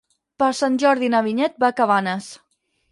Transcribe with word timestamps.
Per 0.43 0.47
Sant 0.59 0.79
Jordi 0.85 1.11
na 1.17 1.21
Vinyet 1.29 1.63
va 1.65 1.71
a 1.73 1.79
Cabanes. 1.83 2.35